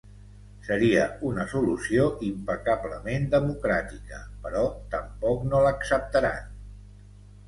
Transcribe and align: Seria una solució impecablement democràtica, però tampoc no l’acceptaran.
Seria 0.67 1.01
una 1.31 1.43
solució 1.49 2.07
impecablement 2.27 3.27
democràtica, 3.33 4.21
però 4.47 4.63
tampoc 4.95 5.45
no 5.51 5.61
l’acceptaran. 5.67 6.49